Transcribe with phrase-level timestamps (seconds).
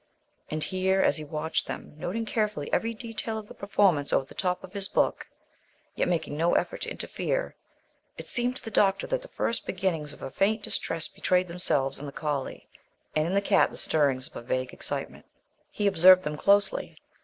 [0.49, 4.33] And, here, as he watched them, noting carefully every detail of the performance over the
[4.33, 5.27] top of his book,
[5.93, 7.55] yet making no effort to interfere,
[8.17, 11.99] it seemed to the doctor that the first beginnings of a faint distress betrayed themselves
[11.99, 12.67] in the collie,
[13.15, 15.27] and in the cat the stirrings of a vague excitement.
[15.69, 16.97] He observed them closely.